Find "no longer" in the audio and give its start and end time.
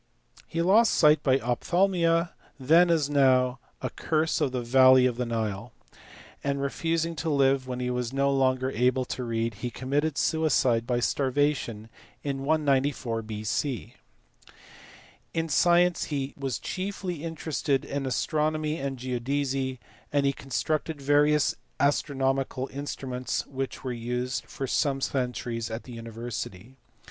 8.11-8.71